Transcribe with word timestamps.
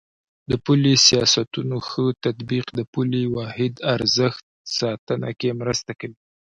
د 0.49 0.51
پولي 0.65 0.93
سیاستونو 1.07 1.75
ښه 1.87 2.03
تطبیق 2.25 2.65
د 2.73 2.79
پولي 2.93 3.23
واحد 3.35 3.73
ارزښت 3.95 4.43
ساتنه 4.79 5.29
کې 5.39 5.49
مرسته 5.61 5.91
کړې 5.99 6.13
ده. 6.17 6.21